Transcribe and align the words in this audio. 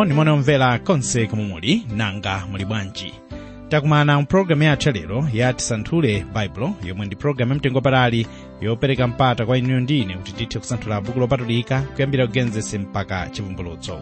monimoni 0.00 0.30
omvera 0.30 0.78
konse 0.78 1.26
komwe 1.26 1.44
muli 1.44 1.86
nanga 1.96 2.46
muli 2.50 2.64
bwanji 2.64 3.12
takumana 3.68 4.20
mpulogalamu 4.22 4.62
yathu 4.62 4.90
lero 4.92 5.28
ya 5.32 5.52
tisanthule 5.52 6.24
baibulo 6.34 6.74
yomwe 6.86 7.06
ndi 7.06 7.16
pulogalamu 7.16 7.52
yamtengo 7.52 7.80
patali 7.80 8.26
yopereka 8.60 9.06
mpata 9.08 9.46
kwa 9.46 9.58
inuyo 9.58 9.80
ndi 9.80 9.98
ine 10.00 10.14
kuti 10.14 10.32
tithe 10.32 10.58
kusanthula 10.58 11.00
buku 11.00 11.20
lopatulika 11.20 11.80
kuyambira 11.80 12.26
kugenzese 12.26 12.78
mpaka 12.78 13.28
chivumbulutso 13.30 14.00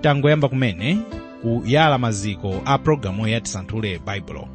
tangoyamba 0.00 0.48
kumene 0.48 0.98
kuyala 1.42 1.98
maziko 1.98 2.62
a 2.64 2.78
pulogalamu 2.78 3.28
ya 3.28 3.40
tisanthule 3.40 4.00
baibulo 4.06 4.48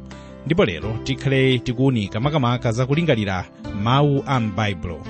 ndipo 0.46 0.64
lero 0.64 0.98
tikhale 1.04 1.58
tikuwunika 1.58 2.20
makamaka 2.20 2.72
zakulingalira 2.72 3.44
mawu 3.82 4.24
a 4.26 4.40
m'baibulo 4.40 5.02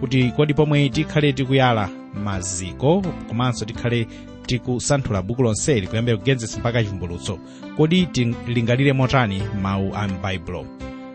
kuti 0.00 0.30
kodi 0.36 0.54
pomwe 0.54 0.88
tikhale 0.88 1.32
tikuyala 1.32 1.88
maziko 2.24 3.02
komanso 3.28 3.64
tikhale 3.64 4.06
tikusanthula 4.46 5.22
buku 5.22 5.42
lonseli 5.42 5.86
kuyambira 5.86 6.16
kugenesi 6.16 6.60
mpaka 6.60 6.82
chivumbulutso 6.82 7.38
kodi 7.76 8.06
tilingalire 8.06 8.92
motani 8.92 9.42
mawu 9.62 9.94
a 9.96 10.08
m'baibulo 10.08 10.66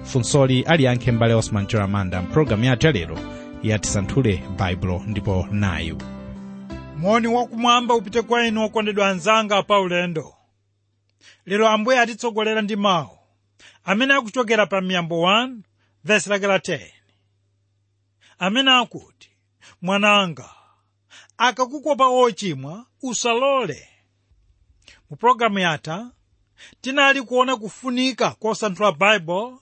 funsoli 0.04 0.62
aliyankhe 0.64 1.12
m'bale 1.12 1.34
osman 1.34 1.68
chiramanda 1.68 2.22
mpulogalamu 2.22 2.64
yathu 2.66 2.86
yalero 2.88 3.18
yatisanthule 3.64 4.44
baibulo 4.58 5.04
ndipo 5.08 5.48
nayu 5.52 5.98
moni 6.98 7.28
wakumwamba 7.28 7.96
upite 7.96 8.22
kwa 8.22 8.46
inu 8.48 8.64
okondedwa 8.66 9.10
anzanga 9.10 9.64
pa 9.64 9.80
ulendo. 9.80 10.34
Lero 11.46 11.68
ambuye 11.68 12.00
atitsogolera 12.00 12.62
ndi 12.62 12.76
mawu 12.76 13.18
amene 13.86 14.14
akuchokera 14.14 14.66
pa 14.66 14.82
miyambo 14.82 15.16
1 15.26 15.56
vesi 16.04 16.30
lake 16.30 16.48
la 16.48 16.58
10 16.58 16.80
amene 18.40 18.72
akuti 18.72 19.30
mwananga 19.82 20.50
akakukopa 21.38 22.08
ochimwa 22.08 22.86
usalole. 23.02 23.88
Mu 25.10 25.18
pologalamu 25.18 25.60
yatha 25.60 26.12
tinali 26.82 27.22
kuona 27.22 27.56
kufunika 27.58 28.32
kosanthula 28.32 28.92
baibulo 28.92 29.62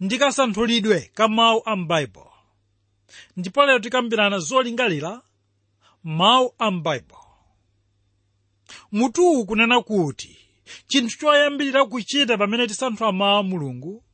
ndi 0.00 0.18
kasanthulidwe 0.18 1.00
ka 1.14 1.28
mawu 1.28 1.62
a 1.64 1.76
m'baibulo 1.76 2.32
ndipo 3.36 3.66
lero 3.66 3.78
tikambirana 3.78 4.38
zolingalira 4.38 5.22
mawu 6.04 6.54
a 6.58 6.70
m'baibulo 6.70 7.24
mutuwu 8.92 9.46
kunena 9.46 9.80
kuti 9.82 10.38
chinthu 10.88 11.18
choyambirira 11.18 11.84
kuchita 11.84 12.38
pamene 12.38 12.66
tisanthula 12.66 13.12
mawu 13.12 13.38
a 13.38 13.42
mulungu 13.42 14.04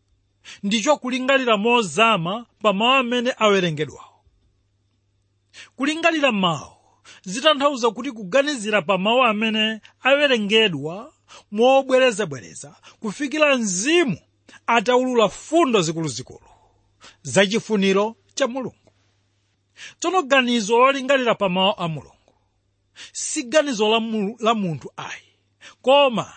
ndicho 0.63 0.97
kulingalira 0.97 1.57
mozama 1.57 2.47
pa 2.63 2.73
mawu 2.73 2.93
amene 2.95 3.35
awerengedwawo. 3.39 4.23
Kulingalira 5.77 6.33
mawu 6.33 6.76
zitanthauza 7.25 7.91
kuti 7.91 8.13
kuganizira 8.13 8.83
pa 8.83 8.99
mawu 8.99 9.23
amene 9.25 9.81
awerengedwa 10.03 11.13
mobwerezabwereza 11.53 12.77
kufikira 13.01 13.57
mzimu 13.57 14.19
ataulula 14.67 15.29
fundo 15.29 15.83
zikuluzikulu 15.83 16.47
zachifuniro 17.23 18.17
cha 18.35 18.47
mulungu. 18.47 18.93
Tsono 20.01 20.23
ganizo 20.23 20.79
lolingalira 20.79 21.35
pa 21.35 21.49
mawu 21.49 21.75
a 21.79 21.89
mulungu 21.89 22.35
si 23.13 23.43
ganizo 23.43 23.89
la, 23.89 24.01
mu, 24.01 24.37
la 24.41 24.55
munthu 24.55 24.93
ayi 24.97 25.27
koma 25.83 26.33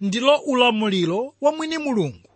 ndilo 0.00 0.36
ulamuliro 0.36 1.34
wa 1.40 1.52
mwini 1.52 1.78
mulungu 1.78 2.28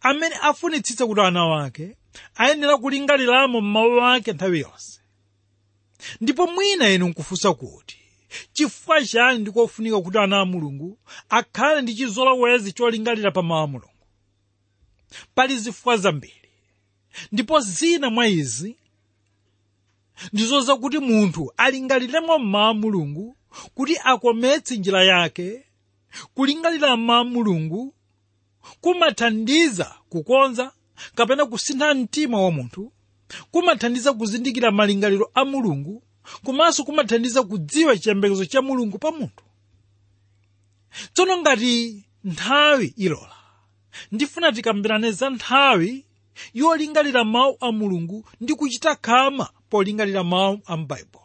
amene 0.00 0.34
afunitsitsa 0.42 1.06
kuti 1.06 1.20
ana 1.20 1.44
wake 1.44 1.96
ayenera 2.34 2.76
kulingaliramo 2.76 3.60
m'mawu 3.60 4.00
ake 4.04 4.32
nthawi 4.32 4.60
yonse 4.60 4.97
ndipo 6.20 6.46
mwina 6.46 6.90
inu 6.90 7.08
nkufunsa 7.08 7.54
kuti 7.54 7.98
chifukwa 8.52 9.04
chani 9.04 9.38
ndikofunika 9.38 10.00
kuti 10.00 10.18
ana 10.18 10.40
a 10.40 10.44
mulungu 10.44 10.98
akhale 11.28 11.82
ndi 11.82 11.94
chizolowezi 11.94 12.72
cholingalira 12.72 13.30
pa 13.30 13.42
mawu 13.42 13.68
mulungu? 13.68 13.94
Pali 15.34 15.58
zifukwa 15.58 15.96
zambiri. 15.96 16.34
Ndipo 17.32 17.60
zina 17.60 18.10
mwa 18.10 18.28
izi 18.28 18.76
ndizo 20.32 20.60
zakuti 20.60 20.98
munthu 20.98 21.52
alingaliremo 21.56 22.38
m'mawu 22.38 22.70
a 22.70 22.74
mulungu 22.74 23.36
kuti 23.74 23.96
akometse 24.04 24.76
njira 24.76 25.04
yake 25.04 25.64
kulingalira 26.34 26.96
m'mawu 26.96 27.20
a 27.20 27.24
mulungu 27.24 27.94
kumathandiza 28.80 29.94
kukonza 30.08 30.72
kapena 31.14 31.46
kusintha 31.46 31.94
mtima 31.94 32.40
wa 32.42 32.50
munthu 32.50 32.92
kumathandiza 33.50 34.12
kuzindikira 34.12 34.70
malingaliro 34.70 35.30
a 35.34 35.44
mulungu 35.44 36.02
komanso 36.44 36.84
kumathandiza 36.84 37.42
kudziwa 37.42 37.98
chiyembekezo 37.98 38.44
cha 38.44 38.62
mulungu 38.62 38.98
pa 38.98 39.10
munthu. 39.10 39.44
Tsono 41.12 41.38
ngati 41.38 42.04
nthawi 42.24 42.86
ilola 42.96 43.36
ndifuna 44.12 44.52
tikambirane 44.52 45.10
za 45.12 45.30
nthawi 45.30 46.04
yolingalira 46.54 47.24
mawu 47.24 47.56
a 47.60 47.72
mulungu 47.72 48.24
ndi 48.40 48.54
kuchita 48.54 48.94
khama 48.96 49.48
polingalira 49.70 50.24
mawu 50.24 50.60
a 50.66 50.76
m'baibulo 50.76 51.24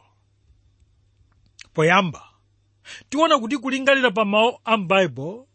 poyamba 1.74 2.22
tiona 3.10 3.40
kuti 3.40 3.58
kulingalira 3.58 4.12
pa 4.12 4.26
mawu 4.26 4.58
a 4.66 4.78
m'baibulo 4.78 5.48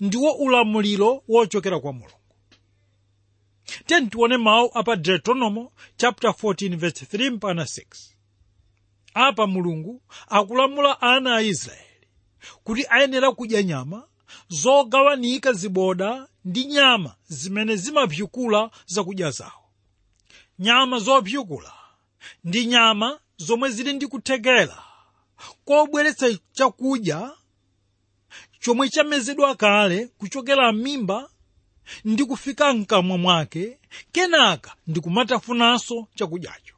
ndiwo 0.00 0.30
ulamuliro 0.32 1.22
wochokera 1.28 1.80
kwa 1.80 1.92
mulungu 1.92 2.25
tiyeni 3.86 4.06
tione 4.06 4.36
mawu 4.36 4.70
apa 4.74 4.96
deuteronomo 4.96 5.72
chapter 5.96 6.30
14 6.30 6.76
verse 6.76 7.04
3 7.16 7.30
mpaka 7.30 7.54
6 7.62 7.84
apa 9.14 9.46
mulungu 9.46 10.02
akulamula 10.28 11.00
ana 11.00 11.36
a 11.36 11.42
israeli 11.42 12.06
kuti 12.64 12.86
ayenera 12.90 13.32
kudya 13.32 13.62
nyama 13.62 14.08
zogawanika 14.48 15.52
ziboda 15.52 16.28
ndi 16.44 16.64
nyama 16.64 17.14
zimene 17.28 17.76
zimapyukula 17.76 18.70
zakudya 18.86 19.30
zawo. 19.30 19.70
Nyama 20.58 20.98
zopyukula 20.98 21.72
ndi 22.44 22.66
nyama 22.66 23.20
zomwe 23.36 23.68
zili 23.70 23.92
ndi 23.92 24.06
kuthekera 24.06 24.82
kobweretsa 25.64 26.38
chakudya 26.52 27.32
chomwe 28.60 28.88
chamezedwa 28.88 29.54
kale 29.54 30.06
kuchokera 30.06 30.72
m'mimba 30.72 31.30
ndi 32.04 32.24
kufika 32.24 32.74
mkamwa 32.74 33.18
mwake 33.18 33.78
kenaka 34.12 34.74
ndi 34.86 35.00
kumatafunanso 35.00 36.06
chakudyacho 36.14 36.74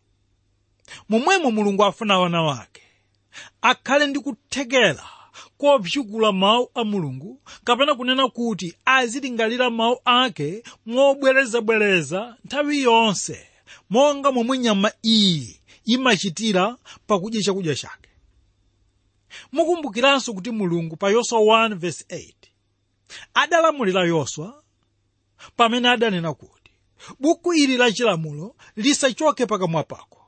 momwemo 1.08 1.50
mulungu 1.50 1.84
afuna 1.84 2.18
wana 2.18 2.42
wake 2.42 2.82
akhale 3.62 4.06
ndi 4.06 4.20
kuthekera 4.20 5.04
kopyukula 5.58 6.32
mawu 6.32 6.70
a 6.74 6.84
mulungu 6.84 7.40
kapena 7.64 7.94
kunena 7.94 8.28
kuti 8.28 8.76
azilingalira 8.84 9.70
mawu 9.70 9.98
ake 10.04 10.62
mobwerezabwereza 10.86 12.36
nthawi 12.44 12.82
yonse 12.82 13.46
monga 13.90 14.32
momwe 14.32 14.58
nyama 14.58 14.92
iyi 15.04 15.60
imachitira 15.84 16.76
pakudya 17.06 17.42
chakudya 17.42 17.74
chake. 17.74 18.08
Mukumbukiranso 19.52 20.32
kuti 20.34 20.50
mulungu 20.50 20.96
pa 20.96 21.10
yoswa 21.10 21.38
1:8 21.40 22.32
adalamulira 23.34 24.04
yoswa 24.04 24.62
pamene 25.56 25.88
adanena 25.88 26.34
kuti 26.34 26.70
buku 27.20 27.54
ili 27.54 27.76
la 27.76 27.92
chilamulo 27.92 28.56
lisachoke 28.76 29.46
pakamwa 29.46 29.84
pako 29.84 30.24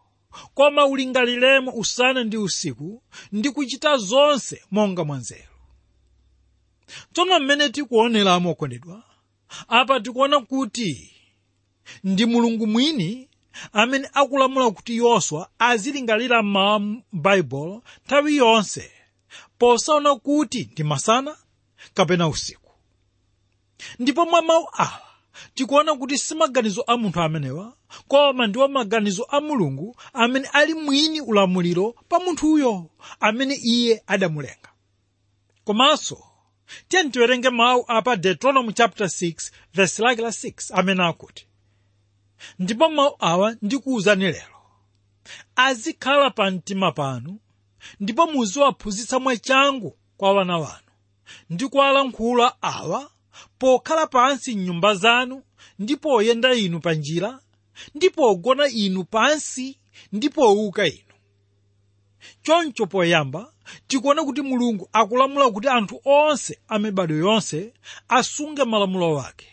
koma 0.54 0.86
ulingaliremo 0.86 1.72
usana 1.72 2.24
ndi 2.24 2.36
usiku 2.36 3.02
ndi 3.32 3.50
kuchita 3.50 3.96
zonse 3.96 4.62
monga 4.70 5.04
mwanzeru 5.04 5.54
tsono 7.12 7.40
mmene 7.40 7.68
tikuoneramo 7.68 8.50
okondedwa 8.50 9.02
apa 9.68 10.00
tikuona 10.00 10.40
kuti 10.40 11.12
ndi 12.04 12.26
mulungu 12.26 12.66
mwini 12.66 13.28
amene 13.72 14.08
akulamula 14.12 14.70
kuti 14.70 14.96
yoswa 14.96 15.50
azilingalira 15.58 16.42
mawu 16.42 16.80
m'baibulo 17.12 17.82
nthawi 18.06 18.36
yonse 18.36 18.90
posaona 19.58 20.14
kuti 20.16 20.68
ndi 20.72 20.82
masana 20.84 21.36
kapena 21.94 22.28
usiku 22.28 22.59
ndipo 23.98 24.24
mwa 24.26 24.42
mawu 24.42 24.68
awa 24.72 25.00
tikuona 25.54 25.94
kuti 25.94 26.18
si 26.18 26.34
maganizo 26.34 26.84
a 26.86 26.96
munthu 26.96 27.20
amenewa 27.20 27.76
koma 28.08 28.46
ndiwo 28.46 28.68
maganizo 28.68 29.26
a 29.30 29.40
mulungu 29.40 29.96
amene 30.12 30.48
ali 30.52 30.74
mwini 30.74 31.20
ulamuliro 31.20 31.92
pa 32.08 32.18
munthuyo 32.20 32.90
amene 33.20 33.54
iye 33.54 34.02
adamulenga. 34.06 34.68
Komanso 35.64 36.24
tiyeni 36.88 37.10
tiwerenge 37.10 37.50
mawu 37.50 37.84
apa 37.88 38.16
deuteronomy 38.16 38.72
chapter 38.72 39.06
6 39.06 39.50
verse 39.74 40.02
lake 40.02 40.22
la 40.22 40.28
6 40.28 40.78
amene 40.78 41.04
akuti 41.04 41.46
ndipo 42.58 42.88
mawu 42.88 43.16
awa 43.18 43.56
ndikuwuzani 43.62 44.24
lero. 44.24 44.56
Azikhala 45.56 46.30
pa 46.30 46.50
mtima 46.50 46.92
panu 46.92 47.38
ndipo 48.00 48.26
muziwaphunzitsa 48.26 49.18
mwachangu 49.18 49.96
kwa 50.16 50.32
wana 50.32 50.58
wanu. 50.58 50.86
Ndi 51.50 51.68
kuwalankhula 51.68 52.62
awa 52.62 53.10
pokhala 53.58 54.06
pansi 54.06 54.54
m'nyumba 54.56 54.94
zanu 54.94 55.42
ndi 55.78 55.96
poyenda 55.96 56.54
inu 56.54 56.80
pa 56.80 56.94
njira 56.94 57.40
ndi 57.94 58.10
pogona 58.10 58.68
inu 58.68 59.04
pansi 59.04 59.78
ndi 60.12 60.28
powuka 60.28 60.86
inu. 60.86 61.14
Choncho 62.42 62.86
poyamba 62.86 63.52
tikuona 63.88 64.24
kuti 64.24 64.42
mulungu 64.42 64.88
akulamula 64.92 65.50
kuti 65.50 65.68
anthu 65.68 66.00
onse 66.04 66.58
a 66.68 66.78
yonse 67.08 67.72
asunge 68.08 68.64
malamulo 68.64 69.14
wake 69.14 69.46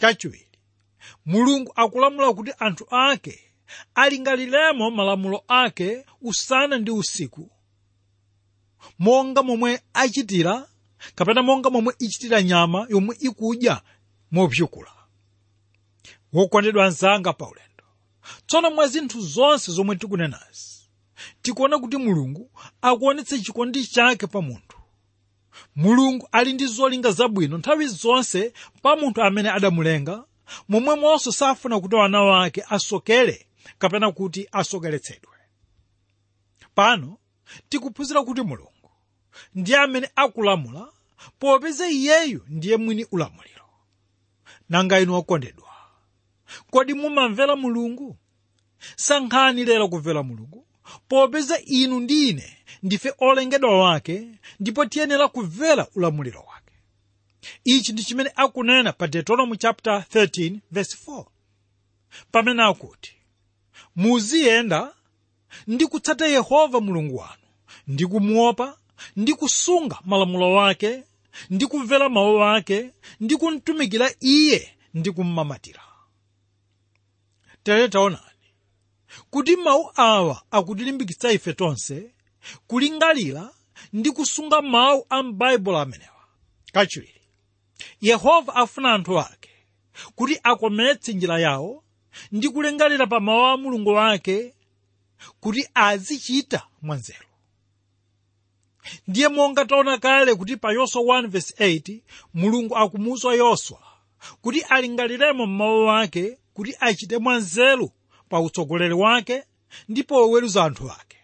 chachiwiri 0.00 0.58
mulungu 1.26 1.72
akulamula 1.76 2.32
kuti 2.34 2.52
anthu 2.58 2.86
ake 2.90 3.40
alingaliremo 3.94 4.90
malamulo 4.90 5.44
ake 5.48 6.04
usana 6.22 6.78
ndi 6.78 6.90
usiku 6.90 7.50
monga 8.98 9.42
momwe 9.42 9.80
achitira 9.94 10.68
kapena 11.14 11.42
monga 11.42 11.70
momwe 11.70 11.94
ichitira 11.98 12.42
nyama 12.42 12.86
yomwe 12.90 13.16
ikudya 13.20 13.82
mopyukula 14.30 14.90
wokondedwa 16.32 16.84
anzanga 16.84 17.32
paulendo. 17.32 17.84
Tsono 18.46 18.70
mwa 18.70 18.86
zinthu 18.88 19.20
zonse 19.20 19.72
zomwe 19.72 19.96
tikunenazi 19.96 20.88
tikuona 21.42 21.78
kuti 21.78 21.96
mulungu 21.96 22.50
akuonetsa 22.82 23.38
chikondi 23.38 23.86
chake 23.86 24.26
pa 24.26 24.42
munthu. 24.42 24.78
Mulungu 25.76 26.28
ali 26.32 26.52
ndi 26.52 26.66
zolinga 26.66 27.10
zabwino 27.12 27.58
nthawi 27.58 27.86
zonse 27.86 28.52
pa 28.82 28.96
munthu 28.96 29.22
amene 29.22 29.50
adamulenga 29.50 30.24
momwemonso 30.68 31.32
safuna 31.32 31.80
kuti 31.80 31.94
wana 31.94 32.22
wake 32.22 32.64
asokere 32.68 33.46
kapena 33.78 34.12
kuti 34.12 34.48
asokeretsedwe. 34.52 35.34
Pano 36.74 37.18
tikuphunzira 37.68 38.22
kuti 38.22 38.42
mulungu 38.42 38.73
ndiye 39.54 39.78
amene 39.78 40.10
akulamula 40.16 40.88
popeza 41.38 41.88
iyeyu 41.90 42.44
ndiye 42.48 42.76
mwini 42.76 43.04
ulamuliro. 43.12 43.64
Nanga 44.68 45.00
inu 45.00 45.14
okondedwa 45.14 45.68
kodi 46.70 46.94
mumamvera 46.94 47.56
mulungu? 47.56 48.16
Sankhani 48.96 49.64
lero 49.64 49.88
kumvera 49.88 50.22
mulungu. 50.22 50.66
Popeza 51.08 51.58
inu 51.60 52.00
ndi 52.00 52.28
ine 52.28 52.56
ndife 52.82 53.14
olengedwa 53.18 53.80
wake 53.80 54.28
ndipo 54.60 54.84
tiyenera 54.86 55.28
kumvera 55.28 55.86
ulamuliro 55.94 56.40
wake. 56.40 56.72
Ichi 57.64 57.92
ndi 57.92 58.04
chimene 58.04 58.32
akunena 58.36 58.92
pa 58.92 59.06
deuteronomy 59.06 59.56
chapter 59.56 60.04
13 60.14 60.58
verse 60.70 60.96
4 61.06 61.24
pamene 62.32 62.62
akuti 62.62 63.14
muziyenda 63.96 64.94
ndi 65.66 65.86
kutsata 65.86 66.26
yehova 66.26 66.80
mulungu 66.80 67.16
wanu 67.16 67.42
ndi 67.86 68.06
kumuopa 68.06 68.78
ndi 69.16 69.34
kusunga 69.34 69.98
malamulo 70.04 70.52
wake 70.54 71.04
ndi 71.50 71.66
kumvera 71.66 72.08
mawu 72.08 72.42
ake 72.44 72.90
ndi 73.20 73.36
kumtumikira 73.36 74.10
iye 74.20 74.76
ndi 74.94 75.10
kummamatira 75.10 75.82
tere 77.62 77.88
taonani 77.88 78.20
kuti 79.30 79.56
mawu 79.56 79.90
awa 79.96 80.42
akutilimbikitsa 80.50 81.32
ife 81.32 81.52
tonse 81.52 82.10
kulingalira 82.66 83.50
ndi 83.92 84.10
kusunga 84.10 84.62
mawu 84.62 85.06
a 85.10 85.22
m'baibulo 85.22 85.78
amenewa. 85.78 86.10
Kachiwiri 86.72 87.20
yehova 88.00 88.54
afuna 88.54 88.92
anthu 88.94 89.18
ake 89.20 89.50
kuti 90.14 90.38
akometse 90.42 91.12
njira 91.12 91.38
yawo 91.40 91.84
ndi 92.32 92.48
kulingalira 92.48 93.06
pa 93.06 93.20
mawu 93.20 93.46
a 93.46 93.56
mulungu 93.56 93.90
wake 93.90 94.54
kuti 95.40 95.68
azichita 95.74 96.66
mwanzeru 96.82 97.23
ndiye 99.08 99.28
monga 99.28 99.64
taona 99.64 99.98
kale 99.98 100.34
kuti 100.34 100.56
pa 100.56 100.72
yoswa 100.72 101.02
1:8 101.02 102.00
mulungu 102.34 102.76
akumuwuza 102.76 103.32
yoswa 103.34 103.78
kuti 104.42 104.60
alingaliremo 104.60 105.46
m'mawu 105.46 105.90
ake 105.90 106.38
kuti 106.54 106.74
achite 106.80 107.18
mwanzeru 107.18 107.90
pa 108.28 108.40
utsogoleri 108.40 108.94
wake 108.94 109.42
ndi 109.88 110.02
poweruza 110.02 110.64
anthu 110.64 110.90
ake. 110.90 111.16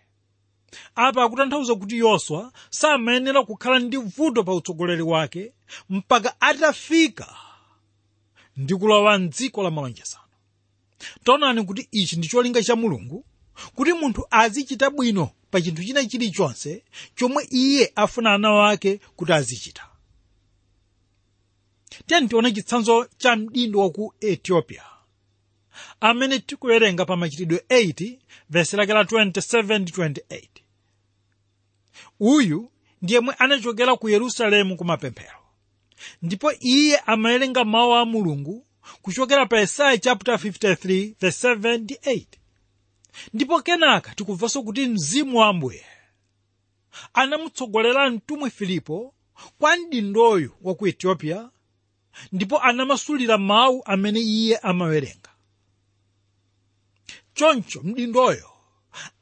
Apa 0.95 1.23
akutanthauza 1.25 1.75
kuti 1.75 1.99
yoswa 1.99 2.53
samayenera 2.71 3.43
kukhala 3.45 3.79
ndi 3.79 3.97
vuto 3.97 4.45
pa 4.45 4.55
utsogoleri 4.55 5.03
wake 5.03 5.53
mpaka 5.91 6.41
atafika 6.41 7.37
ndi 8.57 8.75
kulowa 8.75 9.19
mdziko 9.19 9.63
la 9.63 9.71
malonjezano 9.71 10.25
taonani 11.25 11.65
kuti 11.65 11.89
ichi 11.91 12.17
ndi 12.17 12.29
cholinga 12.29 12.63
cha 12.63 12.77
mulungu 12.77 13.25
kuti 13.75 13.93
munthu 13.93 14.27
azichita 14.31 14.91
bwino 14.91 15.31
pa 15.51 15.61
chinthu 15.61 15.85
china 15.85 16.05
chilichonse 16.05 16.85
chomwe 17.17 17.47
iye 17.51 17.93
afuna 17.97 18.35
ana 18.35 18.51
wake 18.53 19.01
kuti 19.17 19.33
azichita. 19.33 19.87
Tiyeni 22.07 22.29
tione 22.29 22.53
chitsanzo 22.53 23.09
cha 23.19 23.37
mdindo 23.37 23.79
wa 23.81 23.91
ku 23.91 24.15
ethiopia. 24.21 24.83
Amene 26.01 26.39
tikuwerenga 26.39 27.05
pa 27.05 27.17
machitidwe 27.17 27.59
8 27.69 28.19
vesi 28.51 28.77
lake 28.77 28.93
la 28.93 29.03
27-28 29.03 30.47
uyu 32.21 32.71
ndiyemwe 33.03 33.35
anachokera 33.39 33.97
ku 33.97 34.09
yerusalemu 34.09 34.77
ku 34.77 34.85
mapemphero. 34.85 35.39
Ndipo 36.23 36.53
iye 36.61 36.97
amawerenga 36.99 37.65
mawu 37.65 37.95
a 37.95 38.05
mulungu 38.05 38.67
kuchokera 39.03 39.47
pa 39.47 39.59
yesaya 39.59 39.99
chapter 39.99 40.35
53 40.35 41.15
verse 41.21 41.49
78 41.55 42.25
ndipo 43.35 43.63
kenaka 43.63 44.15
tikumvanso 44.15 44.63
kuti 44.63 44.87
mzimu 44.87 45.39
wa 45.39 45.49
ambuye 45.49 45.85
anamutsogolera 47.15 48.11
mtumwi 48.11 48.51
filipo 48.51 49.15
kwa 49.59 49.77
mdindoyu 49.77 50.53
wa 50.63 50.75
ku 50.75 50.87
etiyopiya 50.87 51.51
ndipo 52.33 52.59
anamasulira 52.63 53.39
mawu 53.39 53.83
amene 53.85 54.21
iye 54.21 54.57
amawerenga. 54.59 55.31
Choncho 57.35 57.81
mdindoyo 57.83 58.51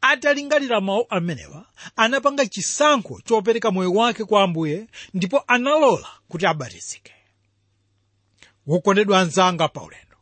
atalingalira 0.01 0.81
mawu 0.81 1.07
amenewa 1.11 1.67
anapanga 1.97 2.47
chisankho 2.47 3.21
chopereka 3.25 3.71
moyo 3.71 3.93
wake 3.93 4.25
kwa 4.25 4.43
ambuye 4.43 4.87
ndipo 5.15 5.45
analola 5.47 6.09
kuti 6.29 6.47
abatizike. 6.47 7.13
Wokondedwa 8.67 9.21
anzanga 9.21 9.69
paulendo 9.69 10.17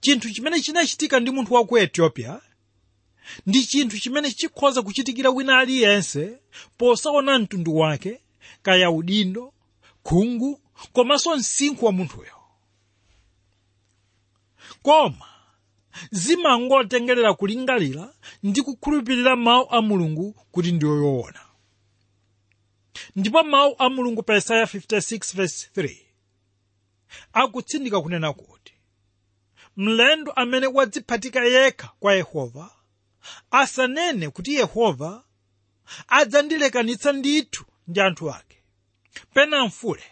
chinthu 0.00 0.30
chimene 0.30 0.60
chinachitika 0.60 1.20
ndi 1.20 1.30
munthu 1.30 1.54
wa 1.54 1.64
ku 1.66 1.78
ethiopia 1.78 2.40
ndi 3.46 3.64
chinthu 3.66 3.98
chimene 3.98 4.30
chikhoza 4.32 4.82
kuchitikira 4.82 5.30
wina 5.30 5.58
aliyense 5.58 6.38
posaona 6.78 7.38
mtundu 7.38 7.76
wake 7.76 8.20
kaya 8.62 8.90
udindo 8.90 9.52
khungu 10.02 10.60
komanso 10.92 11.36
msinkhu 11.36 11.86
wa 11.86 11.92
munthuyo. 11.92 12.32
Koma 14.82 15.26
zimangotengerera 16.10 17.34
kulingalira 17.34 18.14
ndi 18.42 18.62
kukhulupirira 18.62 19.36
mawu 19.36 19.66
a 19.70 19.82
mulungu 19.82 20.32
kuti 20.50 20.72
ndiyo 20.72 20.96
yoona 20.96 21.40
ndipo 23.16 23.42
mawu 23.42 23.74
a 23.78 23.88
mulungu 23.90 24.22
pa 24.22 24.34
yesaya 24.34 24.64
56:3 24.64 25.96
akutsindika 27.32 28.00
kunena 28.00 28.32
kuti 28.32 28.72
mlendo 29.76 30.32
amene 30.32 30.66
wadziphatika 30.66 31.44
yekha 31.44 31.90
kwa 32.00 32.14
yehova 32.14 32.70
asanene 33.50 34.30
kuti 34.30 34.54
yehova 34.54 35.22
adzandilekanitsa 36.08 37.12
ndithu 37.12 37.64
ndi 37.88 38.00
anthu 38.00 38.30
ake. 38.30 38.56
Pena 39.34 39.64
mfule 39.66 40.02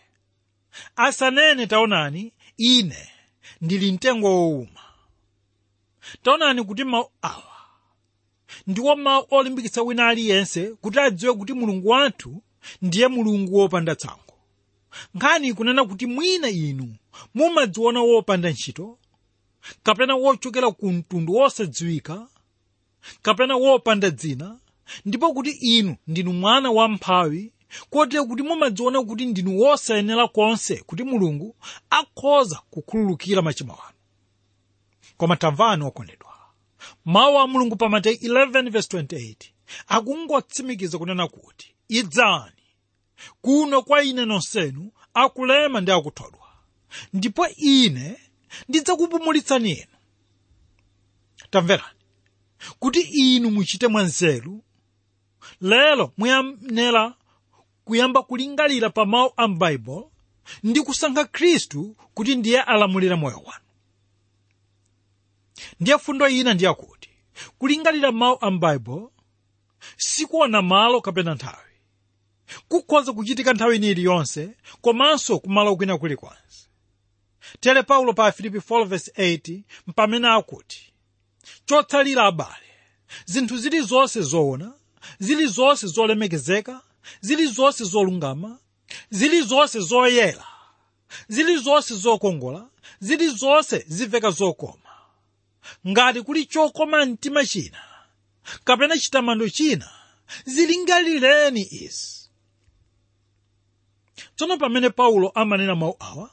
asanene 0.96 1.66
taonani 1.66 2.32
ine 2.56 3.08
ndili 3.60 3.92
mtengo 3.92 4.26
wowuma 4.28 4.80
taonani 6.22 6.64
kuti 6.64 6.84
mawu 6.84 7.10
awa 7.22 7.54
ndiwo 8.66 8.96
mawu 8.96 9.26
olimbikitsa 9.30 9.82
wina 9.82 10.08
aliyense 10.08 10.66
kuti 10.66 11.00
adziwe 11.00 11.34
kuti 11.34 11.52
mulungu 11.52 11.88
wathu 11.88 12.42
ndiye 12.82 13.08
mulungu 13.08 13.56
wopanda 13.56 13.94
tsango 13.96 14.38
nkhani 15.14 15.48
ikunena 15.48 15.84
kuti 15.84 16.06
mwina 16.06 16.48
inu 16.48 16.96
mumadziona 17.34 18.00
wopanda 18.00 18.50
ntchito? 18.50 18.98
Kapena 19.82 20.14
wochokera 20.14 20.70
ku 20.70 20.92
mtundu 20.92 21.32
wosadziwika 21.34 22.28
kapena 23.22 23.56
wopanda 23.56 24.10
dzina? 24.10 24.58
Ndipo 25.04 25.32
kuti 25.34 25.50
inu 25.50 25.96
ndinu 26.06 26.32
mwana 26.32 26.70
wamphawi 26.70 27.52
kotero 27.90 28.24
kuti 28.26 28.42
mumadziona 28.42 29.02
kuti 29.02 29.26
ndinu 29.26 29.58
wosayenera 29.60 30.28
konse 30.28 30.76
kuti 30.76 31.02
mulungu 31.02 31.56
akhoza 31.90 32.62
kukhululukira 32.70 33.42
machimo 33.42 33.72
anu. 33.72 33.98
Koma 35.16 35.36
tamvani 35.36 35.84
okondedwa 35.84 36.34
mawu 37.04 37.38
a 37.38 37.46
mulungu 37.46 37.76
pa 37.76 37.88
mateyu 37.88 38.16
11:28 38.16 39.34
akungotsimikiza 39.88 40.98
kunena 40.98 41.28
kuti 41.28 41.74
idzani. 41.88 42.50
Kuno 43.42 43.82
kwa 43.82 44.02
ine 44.02 44.24
nonsenu 44.24 44.90
akulema 45.14 45.80
ndi 45.80 45.92
akuthodwa. 45.92 46.48
Ndipo 47.12 47.46
ine 47.56 48.16
ndidzakupumulitsani 48.68 49.70
inu 49.70 49.86
tamverani 51.50 51.98
kuti 52.78 53.00
inu 53.00 53.50
muchite 53.50 53.88
mwanzeru. 53.88 54.64
Lero 55.60 56.12
muyenera 56.16 57.14
kuyamba 57.84 58.22
kulingalira 58.22 58.90
pa 58.90 59.04
mawu 59.06 59.32
a 59.36 59.48
m'baibulo 59.48 60.10
ndi 60.62 60.80
kusankha 60.82 61.24
khristu 61.24 61.96
kuti 62.14 62.34
ndiye 62.36 62.62
alamulira 62.62 63.16
moyo 63.16 63.36
wanu. 63.36 63.64
Ndiye 65.80 65.98
fundo 65.98 66.28
ina 66.28 66.54
ndiyakuti 66.54 67.10
kulingalira 67.58 68.12
mawu 68.12 68.38
a 68.40 68.50
m'baibulo 68.50 69.12
sikuona 69.96 70.62
malo 70.62 71.00
kapena 71.00 71.34
nthawi. 71.34 71.74
Kukhoza 72.68 73.12
kuchitika 73.12 73.52
nthawi 73.52 73.76
ina 73.76 73.86
iliyonse 73.86 74.50
komanso 74.80 75.38
kumalo 75.38 75.76
kwina 75.76 75.98
kulikonse 75.98 76.68
tere 77.60 77.82
paulo 77.82 78.12
pa 78.12 78.32
filipi 78.32 78.58
4:8 78.58 79.62
mpamene 79.86 80.28
akuti 80.28 80.92
chotsalira 81.66 82.24
abale. 82.26 82.70
Zinthu 83.26 83.56
zilizonse 83.56 84.20
zoona 84.22 84.72
zilizonse 85.18 85.86
zolemekezeka 85.86 86.80
zilizonse 87.20 87.84
zolungama 87.84 88.58
zilizonse 89.10 89.80
zoyera 89.80 90.46
zilizonse 91.28 91.94
zokongola 91.94 92.68
zilizonse 93.00 93.84
zimveka 93.88 94.30
zokoma. 94.30 94.78
Ngati 95.88 96.22
kuli 96.22 96.46
chokoma 96.46 97.06
mtima 97.06 97.46
china 97.46 97.78
kapena 98.64 98.98
chitamando 98.98 99.48
china 99.48 99.90
zilingalireni 100.44 101.62
izi 101.70 102.30
tsono 104.36 104.56
pamene 104.56 104.90
paulo 104.90 105.28
amanena 105.34 105.74
mawu 105.74 105.96
awa 106.00 106.30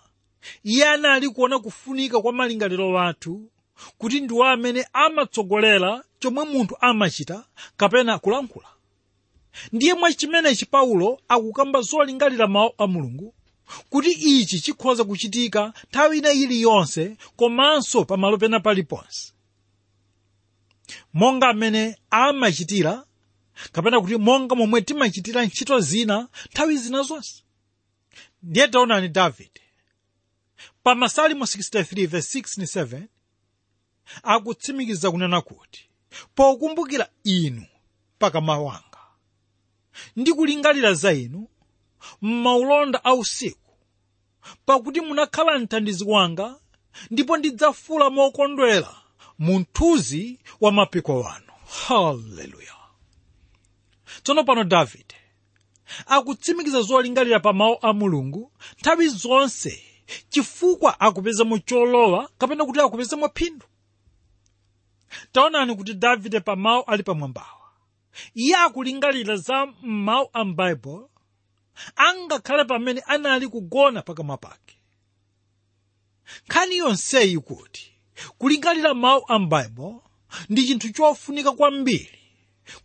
iye 0.63 0.85
anali 0.87 1.29
kuona 1.29 1.59
kufunika 1.59 2.21
kwa 2.21 2.33
malingaliro 2.33 2.89
wathu 2.91 3.51
kuti 3.97 4.21
ndiwo 4.21 4.43
amene 4.45 4.85
amatsogolera 4.93 6.03
chomwe 6.19 6.45
munthu 6.45 6.77
amachita 6.81 7.45
kapena 7.77 8.19
kulankhula 8.19 8.67
ndiye 9.71 9.93
mwa 9.93 10.13
chimenechi 10.13 10.65
paulo 10.65 11.19
akukamba 11.27 11.81
zolingalira 11.81 12.47
mawu 12.47 12.71
a 12.77 12.87
mulungu 12.87 13.33
kuti 13.89 14.11
ichi 14.11 14.59
chikhoza 14.61 15.03
kuchitika 15.03 15.73
nthawi 15.89 16.17
ina 16.17 16.31
iliyonse 16.31 17.17
komanso 17.35 18.05
pamalo 18.05 18.37
pena 18.37 18.59
paliponse 18.59 19.33
monga 21.13 21.47
amene 21.49 21.97
amachitira 22.09 23.05
kapena 23.71 24.01
kuti 24.01 24.17
monga 24.17 24.55
momwe 24.55 24.81
timachitira 24.81 25.45
ntchito 25.45 25.79
zina 25.79 26.27
nthawi 26.51 26.77
zina 26.77 27.01
zonse. 27.03 27.43
Ndiye 28.43 28.67
taonani 28.67 29.07
davide. 29.07 29.61
Pa 30.83 30.95
masalimo 30.95 31.45
63 31.45 32.07
verse 32.07 32.39
6 32.39 32.59
ni 32.59 32.65
7 32.65 33.01
akutsimikiza 34.23 35.11
kunena 35.11 35.41
kuti 35.41 35.89
pokumbukira 36.35 37.07
inu 37.23 37.65
pakamwa 38.19 38.57
wanga 38.57 38.99
ndikulingalira 40.15 40.93
za 40.93 41.13
inu 41.13 41.47
m'maulonda 42.21 43.03
a 43.03 43.13
usiku 43.13 43.73
pakuti 44.65 45.01
munakhala 45.01 45.59
mthandizi 45.59 46.03
wanga 46.07 46.59
ndipo 47.11 47.37
ndidzafula 47.37 48.09
mokondwera 48.09 48.95
mu 49.39 49.59
mthunzi 49.59 50.39
wa 50.61 50.71
mapiko 50.71 51.19
wanu 51.19 51.51
haleluya. 51.87 52.75
Tsono 54.23 54.43
pano 54.43 54.63
davide 54.63 55.15
akutsimikiza 56.05 56.81
zolingalira 56.81 57.39
pa 57.39 57.53
mawu 57.53 57.77
a 57.81 57.93
mulungu 57.93 58.51
nthawi 58.79 59.07
zonse 59.07 59.83
chifukwa 60.29 60.99
akupezamo 60.99 61.59
cholowa 61.59 62.29
kapena 62.37 62.65
kuti 62.65 62.79
akupezamo 62.79 63.29
phindu 63.29 63.65
taonani 65.31 65.75
kuti 65.75 65.93
davide 65.93 66.39
pa 66.39 66.55
mawu 66.55 66.83
ali 66.87 67.03
pamwambawa 67.03 67.61
iye 68.35 68.55
akulingalira 68.55 69.37
za 69.37 69.65
mawu 69.81 70.29
a 70.33 70.43
m'baibulo 70.45 71.09
angakhale 71.95 72.65
pamene 72.65 73.01
anali 73.07 73.47
kugona 73.47 74.01
pakamwa 74.01 74.37
pake. 74.37 74.77
Nkhani 76.47 76.77
yonseyi 76.77 77.37
kuti 77.39 77.91
kulingalira 78.37 78.93
mawu 78.93 79.23
a 79.27 79.39
m'baibulo 79.39 80.03
ndi 80.49 80.67
chinthu 80.67 80.89
chofunika 80.93 81.51
kwambiri 81.51 82.19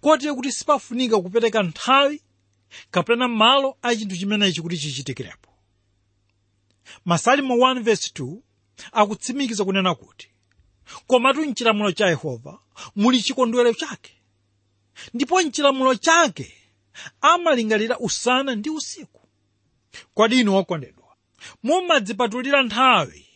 kotero 0.00 0.34
kuti 0.34 0.52
sipafunika 0.52 1.20
kupereka 1.20 1.62
nthawi 1.62 2.22
kapena 2.90 3.28
malo 3.28 3.76
a 3.82 3.96
chinthu 3.96 4.16
chimenechi 4.16 4.62
kuti 4.62 4.78
chichitikirepo 4.78 5.50
masalimo 7.04 7.54
1 7.56 7.80
verse 7.80 8.10
2 8.14 8.36
akutsimikiza 8.92 9.64
kunena 9.64 9.94
kuti 9.94 10.30
komatu 11.06 11.40
mchilamulo 11.42 11.92
cha 11.92 12.06
yehova 12.06 12.58
muli 12.96 13.22
chikondwerero 13.22 13.74
chake 13.74 14.12
ndipo 15.14 15.42
mchilamulo 15.42 15.94
chake 15.94 16.52
amalingalira 17.20 17.98
usana 17.98 18.54
ndi 18.54 18.70
usiku. 18.70 19.28
Kodi 20.14 20.40
inu 20.40 20.56
okondedwa 20.56 21.16
mumadzipatulira 21.62 22.62
nthawi 22.62 23.26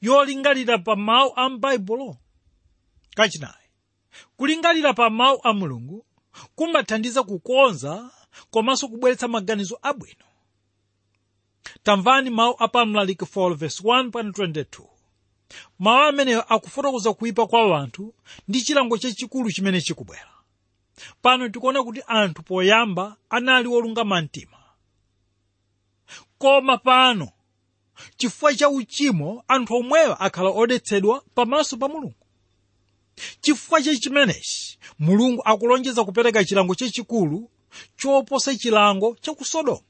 yolingalira 0.00 0.78
pa 0.78 0.96
mawu 0.96 1.32
a 1.36 1.48
m'baibulo 1.48 2.16
kachinayi 3.16 3.68
kulingalira 4.36 4.94
pa 4.94 5.10
mawu 5.10 5.40
a 5.42 5.52
mulungu 5.52 6.06
kumathandiza 6.54 7.22
kukonza 7.22 8.10
komanso 8.50 8.88
kubweretsa 8.88 9.28
maganizo 9.28 9.78
abwino. 9.82 10.24
Tamvani 11.82 12.30
mawu 12.30 12.54
a 12.58 12.68
pamlaliki 12.68 13.24
4 13.24 14.95
mawu 15.78 16.02
ameneyo 16.08 16.42
akufotokoza 16.42 17.12
kuyipa 17.14 17.46
kwa 17.46 17.66
wanthu 17.66 18.14
ndi 18.48 18.62
chilango 18.62 18.98
chachikulu 18.98 19.52
chimene 19.52 19.80
chikubwera. 19.80 20.30
Pano 21.22 21.48
tikuona 21.48 21.82
kuti 21.84 22.02
anthu 22.06 22.42
poyamba 22.42 23.16
anali 23.30 23.68
wolungama 23.68 24.20
mtima 24.22 24.56
koma 26.38 26.78
pano 26.78 27.28
chifukwa 28.16 28.54
cha 28.54 28.68
uchimo 28.68 29.44
anthu 29.48 29.74
omwewa 29.74 30.20
akhala 30.20 30.50
odetsedwa 30.50 31.24
pamaso 31.34 31.76
pa 31.76 31.88
mulungu. 31.88 32.26
Chifukwa 33.40 33.82
cha 33.82 33.96
chimenechi 33.96 34.78
mulungu 34.98 35.42
akulonjeza 35.44 36.04
kupereka 36.04 36.44
chilango 36.44 36.74
chachikulu 36.74 37.50
choposa 37.96 38.54
chilango 38.56 39.16
cha 39.20 39.34
ku 39.34 39.44
sodomu 39.44 39.82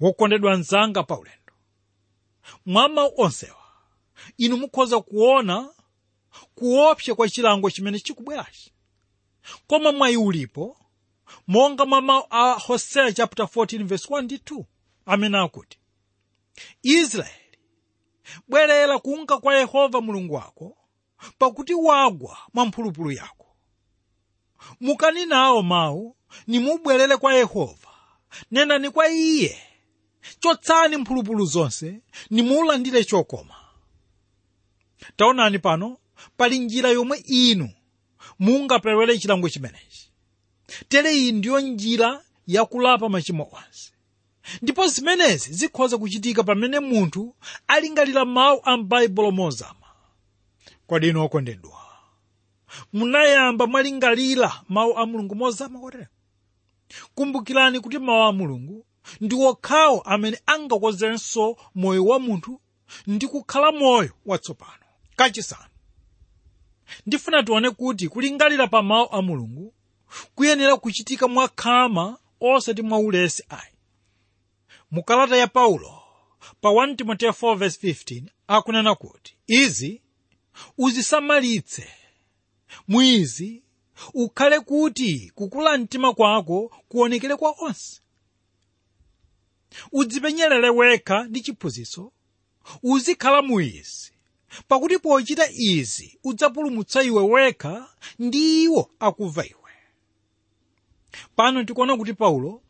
wokondedwa 0.00 0.56
mzanga 0.56 1.02
pa 1.02 1.18
ulendo. 1.18 1.52
Mwa 2.66 2.88
mawu 2.88 3.12
onsewa 3.16 3.61
inu 4.38 4.56
mukhoza 4.56 5.00
kuona 5.00 5.74
kuopsa 6.54 7.14
kwa 7.14 7.28
chilango 7.28 7.70
chimene 7.70 7.98
chikubwerachi. 8.00 8.72
Koma 9.66 9.92
mwayi 9.92 10.16
ulipo 10.16 10.76
monga 11.46 11.84
mwa 11.86 12.00
mawu 12.00 12.24
a 12.30 12.52
hosea 12.58 13.12
chapter 13.12 13.46
14 13.46 13.84
verse 13.84 14.08
1 14.08 14.22
ndi 14.22 14.36
2 14.36 14.64
amene 15.06 15.38
akuti 15.38 15.78
israeli 16.82 17.58
bwerera 18.48 18.98
kunka 18.98 19.38
kwa 19.38 19.54
yehova 19.56 20.00
mulungu 20.00 20.34
wako 20.34 20.76
pakuti 21.38 21.74
wagwa 21.74 22.38
mwa 22.54 22.66
mphulupulu 22.66 23.10
yako. 23.12 23.46
Mukani 24.80 25.26
nawo 25.26 25.62
mawu 25.62 26.16
nimubwerere 26.46 27.16
kwa 27.16 27.34
yehova. 27.34 27.88
Nenani 28.50 28.90
kwa 28.90 29.08
iye. 29.08 29.62
Chotsani 30.40 30.96
mphulupulu 30.96 31.44
zonse 31.44 32.00
nimulandire 32.30 33.04
chokoma 33.04 33.54
taonani 35.16 35.58
pano 35.58 35.98
pali 36.36 36.58
njira 36.58 36.90
yomwe 36.90 37.18
inu 37.26 37.70
mungapewere 38.38 39.18
chilango 39.18 39.48
chimenechi 39.48 40.10
tere 40.88 41.14
iyi 41.16 41.32
ndiyo 41.32 41.60
njira 41.60 42.22
yakulapa 42.46 43.08
machimo 43.08 43.48
onse. 43.52 43.92
Ndipo 44.62 44.86
zimenezi 44.86 45.52
zikhoza 45.52 45.98
kuchitika 45.98 46.42
pamene 46.44 46.80
munthu 46.80 47.34
alingalira 47.68 48.24
mawu 48.24 48.60
a 48.64 48.76
m'baibulo 48.76 49.30
mozama. 49.30 49.86
Kodi 50.86 51.08
inu 51.08 51.24
okondedwa 51.24 51.78
munayamba 52.92 53.66
mwalingalira 53.66 54.52
mawu 54.68 54.98
a 54.98 55.06
mulungu 55.06 55.34
mozama 55.34 55.80
kotero. 55.80 56.06
Kumbukirani 57.14 57.80
kuti 57.80 57.98
mawu 57.98 58.22
a 58.22 58.32
mulungu 58.32 58.86
ndi 59.20 59.34
okhawo 59.36 60.00
amene 60.00 60.40
angakonzenso 60.46 61.56
moyo 61.74 62.04
wa 62.04 62.18
munthu 62.18 62.60
ndi 63.06 63.26
kukhala 63.26 63.72
moyo 63.72 64.10
watsopano 64.26 64.81
kachisanu 65.16 65.68
ndifuna 67.06 67.42
tione 67.42 67.70
kuti 67.70 68.08
kulingalira 68.08 68.66
pa 68.66 68.82
mawu 68.82 69.08
a 69.12 69.22
mulungu 69.22 69.74
kuyenera 70.34 70.76
kuchitika 70.76 71.28
mwakhama 71.28 72.18
osati 72.40 72.82
mwaulesi 72.82 73.44
ayi. 73.48 73.72
Mukalata 74.90 75.36
ya 75.36 75.46
paulo 75.46 76.02
pa 76.60 76.68
1 76.68 76.96
timoteyo 76.96 77.32
4:15 77.32 78.22
akunena 78.46 78.94
kuti 78.94 79.36
izi 79.46 80.02
uzisamalitse. 80.78 81.88
Mwizi 82.88 83.62
ukhale 84.14 84.60
kuti 84.60 85.32
kukula 85.34 85.78
mtima 85.78 86.14
kwako 86.14 86.72
kuonekere 86.88 87.36
kwa 87.36 87.54
onse. 87.58 88.00
Udzipenyerere 89.92 90.70
wekha 90.70 91.24
ndi 91.24 91.40
chiphunzitso 91.40 92.12
uzikhala 92.82 93.42
muizi 93.42 94.11
pakuti 94.68 94.98
pochita 94.98 95.50
izi 95.50 96.18
udzapulumutsa 96.24 97.02
iwe 97.02 97.22
wekha 97.22 97.88
ndi 98.18 98.62
iwo 98.64 98.90
akumva 99.00 99.44
iwe. 99.46 99.72
Pano 101.36 101.64
tikuona 101.64 101.96
kuti 101.96 102.14
paulo 102.14 102.62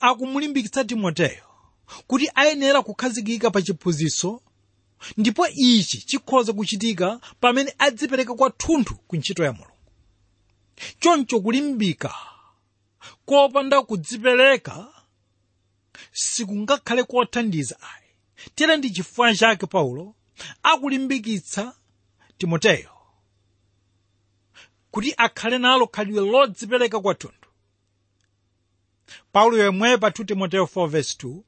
akumulimbikitsa 0.00 0.84
timoteyo 0.84 1.44
kuti 2.06 2.30
ayenera 2.34 2.82
kukhazikika 2.82 3.50
pa 3.50 3.62
chiphunzitso 3.62 4.42
ndipo 5.16 5.48
ichi 5.48 5.98
chikhoza 6.06 6.52
kuchitika 6.52 7.20
pamene 7.40 7.74
adzipereka 7.78 8.34
kwathunthu 8.34 8.94
ku 8.94 9.16
ntchito 9.16 9.44
ya 9.44 9.52
mulungu. 9.52 9.76
Choncho 11.00 11.40
kulimbika 11.40 12.14
kopanda 13.26 13.82
kudzipereka 13.82 14.88
sikungakhale 16.12 17.02
kothandiza 17.04 17.76
ayi. 17.80 18.10
Tere 18.54 18.76
ndi 18.76 18.90
chifukwa 18.90 19.34
chake 19.34 19.66
paulo 19.66 20.14
akulimbikitsa 20.62 21.74
timoteyo 22.38 22.90
kuti 24.90 25.14
akhale 25.16 25.58
nalo 25.58 25.86
khalidwe 25.86 26.22
lodzipereka 26.32 27.00
kwathunthu 27.00 27.48
paulo 29.32 29.54
yemwe 29.58 29.96
pa 29.98 30.08
2 30.08 30.24
timoteyo 30.24 30.64
4:2 30.64 31.40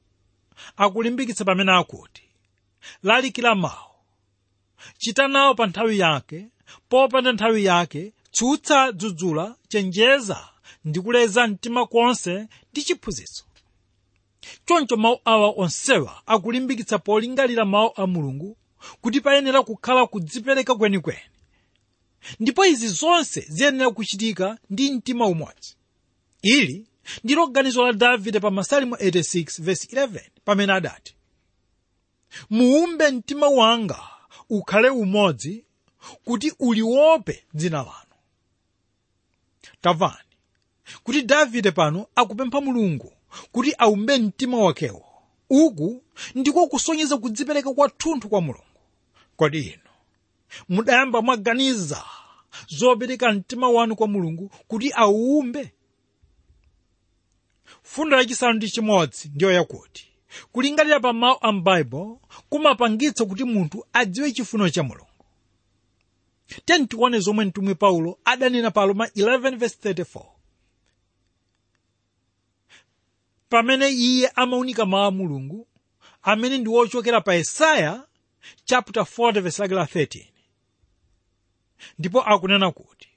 akulimbikitsa 0.77 1.45
pamene 1.45 1.71
akuti 1.71 2.23
lalikira 3.03 3.55
mawu. 3.55 3.93
Chita 4.97 5.53
pa 5.55 5.65
nthawi 5.67 5.99
yake 5.99 6.47
popanda 6.89 7.31
nthawi 7.31 7.65
yake 7.65 8.13
tsutsa 8.31 8.91
dzudzula 8.91 9.55
chenjeza 9.67 10.49
ndi 10.85 10.99
mtima 11.47 11.85
konse 11.85 12.47
ndi 12.71 12.83
chiphunzitso 12.83 13.43
choncho 14.65 14.97
mawu 14.97 15.19
awa 15.25 15.49
onsewa 15.57 16.21
akulimbikitsa 16.27 16.97
polingalira 16.99 17.65
mawu 17.65 17.91
a 17.95 18.07
mulungu 18.07 18.57
kuti 19.01 19.21
payenera 19.21 19.63
kukhala 19.63 20.07
kudzipereka 20.07 20.75
kwenikweni 20.75 21.19
ndipo 22.39 22.65
izi 22.65 22.87
zonse 22.87 23.45
ziyenera 23.49 23.91
kuchitika 23.91 24.57
ndi 24.69 24.91
mtima 24.91 25.25
umodzi. 25.27 25.75
Ili 26.41 26.87
ndilo 27.23 27.47
ganizo 27.47 27.83
la 27.85 27.93
davide 27.93 28.39
pa 28.39 28.51
masalimo 28.51 28.95
86:11 28.95 30.21
pamene 30.45 30.73
adati 30.73 31.15
muumbe 32.49 33.11
mtima 33.11 33.47
wanga 33.47 34.03
ukhale 34.49 34.89
umodzi 34.89 35.65
kuti 36.25 36.53
uliwope 36.59 37.43
dzina 37.53 37.77
lanu. 37.77 38.13
Tamvani 39.81 40.17
kuti 41.03 41.21
davide 41.21 41.71
pano 41.71 42.07
akupempha 42.15 42.61
mulungu 42.61 43.13
kuti 43.51 43.73
aumbe 43.77 44.17
mtima 44.17 44.57
wakewo 44.57 45.05
uku 45.49 46.03
ndiko 46.35 46.67
kusonyeza 46.67 47.17
kudzipereka 47.17 47.73
kwathunthu 47.73 48.29
kwa 48.29 48.41
mulungu 48.41 48.72
kodi 49.35 49.59
ino 49.59 49.89
mudayamba 50.69 51.21
mwaganiza 51.21 52.03
zopereka 52.67 53.31
mtima 53.31 53.69
wanu 53.69 53.95
kwa 53.95 54.07
mulungu 54.07 54.49
kuti 54.67 54.91
auumbe 54.91 55.73
fundo 57.83 58.17
yachisanu 58.17 58.53
ndi 58.53 58.69
chimodzi 58.69 59.31
ndiyo 59.35 59.51
yakuti 59.51 60.07
kulingalira 60.51 60.99
pa 60.99 61.13
mawu 61.13 61.37
a 61.41 61.51
m'baibulo 61.51 62.21
kumapangitsa 62.49 63.25
kuti 63.25 63.43
munthu 63.43 63.85
adziwe 63.93 64.31
chifuniro 64.31 64.69
cha 64.69 64.83
mulungu. 64.83 65.09
Tiyeni 66.65 66.87
tione 66.87 67.19
zomwe 67.19 67.45
mtumwi 67.45 67.75
paulo 67.75 68.19
adanena 68.25 68.71
pa 68.71 68.85
roma 68.85 69.05
11:34 69.05 70.25
pamene 73.49 73.89
iye 73.89 74.27
amaunika 74.35 74.85
mawu 74.85 75.05
a 75.07 75.11
mulungu 75.11 75.67
amene 76.21 76.57
ndi 76.57 76.69
wochokera 76.69 77.21
pa 77.21 77.33
yesaya 77.33 78.03
chapter 78.65 79.03
40 79.03 79.41
verse 79.41 79.67
la 79.67 79.83
13 79.83 80.25
ndipo 81.99 82.21
akunena 82.21 82.71
kuti 82.71 83.09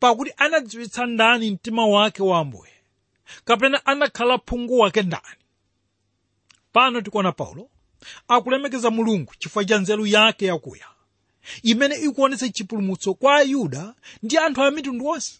pakuti 0.00 0.32
anadziwitsa 0.36 1.06
ndani 1.06 1.50
mtima 1.50 1.86
wake 1.86 2.22
wa 2.22 2.38
ambuye 2.38 2.72
kapena 3.44 3.86
anakhala 3.86 4.38
phungu 4.38 4.78
wake 4.78 5.02
ndani. 5.02 5.36
Pano 6.72 7.00
tikuona 7.00 7.32
paulo 7.32 7.70
akulemekeza 8.28 8.90
mulungu 8.90 9.34
chifukwa 9.38 9.64
cha 9.64 9.78
nzeru 9.78 10.06
yake 10.06 10.46
yakuya 10.46 10.86
imene 11.62 11.94
ikuonetsa 11.94 12.48
chipulumutso 12.48 13.14
kwa 13.14 13.36
ayuda 13.36 13.94
ndi 14.22 14.38
anthu 14.38 14.62
a 14.62 14.70
mitundu 14.70 15.06
onse. 15.06 15.38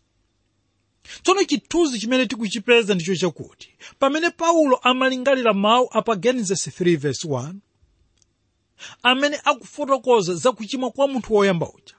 Tsono 1.22 1.44
chithunzi 1.44 1.98
chimene 1.98 2.26
tikuchipeza 2.26 2.94
ndicho 2.94 3.16
chakuti 3.16 3.74
pamene 3.98 4.30
paulo 4.30 4.76
amalingalira 4.76 5.52
mawu 5.54 5.88
a 5.92 6.02
pa 6.02 6.16
genesis 6.16 6.68
3 6.80 6.96
verse 6.96 7.28
1 7.28 7.54
amene 9.02 9.40
akufotokoza 9.44 10.34
za 10.34 10.52
kuchimwa 10.52 10.90
kwa 10.90 11.08
munthu 11.08 11.34
woyamba 11.34 11.68
uja. 11.68 11.94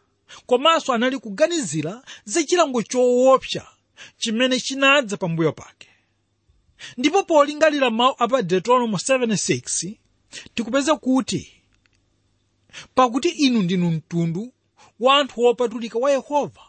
Komanso 0.46 0.94
anali 0.94 1.18
kuganizira 1.18 2.04
za 2.26 2.44
chilango 2.44 2.84
choopsa 2.84 3.68
chimene 4.18 4.60
chinadza 4.60 5.18
pambuyo 5.18 5.52
pake. 5.52 5.88
Ndipo 6.98 7.24
polingalira 7.24 7.90
mawu 7.90 8.16
apa 8.20 8.42
deuteronomy 8.42 8.94
7:6 8.96 9.94
tikupeza 10.56 10.96
kuti 10.96 11.52
pakuti 12.96 13.30
inu 13.30 13.62
ndinu 13.62 13.92
mtundu 13.92 14.54
wa 15.00 15.18
anthu 15.18 15.42
wopatulika 15.42 16.00
wa 16.00 16.12
yehova. 16.12 16.62